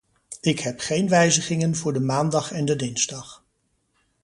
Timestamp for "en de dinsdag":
2.51-3.43